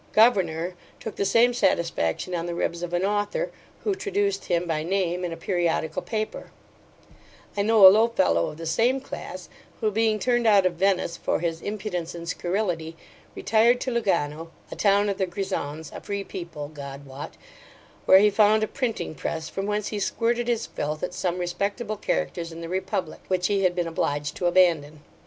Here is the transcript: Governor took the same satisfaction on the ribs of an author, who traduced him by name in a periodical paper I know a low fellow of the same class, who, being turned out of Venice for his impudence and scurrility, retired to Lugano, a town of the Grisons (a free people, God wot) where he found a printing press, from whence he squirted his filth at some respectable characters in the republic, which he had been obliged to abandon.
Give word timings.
Governor 0.13 0.73
took 0.99 1.15
the 1.15 1.25
same 1.25 1.53
satisfaction 1.53 2.33
on 2.33 2.47
the 2.47 2.55
ribs 2.55 2.81
of 2.81 2.91
an 2.91 3.05
author, 3.05 3.51
who 3.83 3.93
traduced 3.93 4.45
him 4.45 4.65
by 4.65 4.81
name 4.81 5.23
in 5.23 5.31
a 5.31 5.37
periodical 5.37 6.01
paper 6.01 6.49
I 7.55 7.61
know 7.61 7.85
a 7.85 7.89
low 7.89 8.07
fellow 8.07 8.47
of 8.47 8.57
the 8.57 8.65
same 8.65 8.99
class, 8.99 9.47
who, 9.79 9.91
being 9.91 10.17
turned 10.17 10.47
out 10.47 10.65
of 10.65 10.73
Venice 10.73 11.17
for 11.17 11.37
his 11.39 11.61
impudence 11.61 12.15
and 12.15 12.27
scurrility, 12.27 12.97
retired 13.35 13.79
to 13.81 13.91
Lugano, 13.91 14.49
a 14.71 14.75
town 14.75 15.07
of 15.07 15.19
the 15.19 15.27
Grisons 15.27 15.91
(a 15.91 16.01
free 16.01 16.23
people, 16.23 16.67
God 16.67 17.05
wot) 17.05 17.37
where 18.07 18.17
he 18.17 18.31
found 18.31 18.63
a 18.63 18.67
printing 18.67 19.13
press, 19.13 19.49
from 19.49 19.67
whence 19.67 19.89
he 19.89 19.99
squirted 19.99 20.47
his 20.47 20.65
filth 20.65 21.03
at 21.03 21.13
some 21.13 21.37
respectable 21.37 21.95
characters 21.95 22.51
in 22.51 22.61
the 22.61 22.69
republic, 22.69 23.19
which 23.27 23.45
he 23.45 23.61
had 23.65 23.75
been 23.75 23.87
obliged 23.87 24.35
to 24.37 24.47
abandon. 24.47 25.01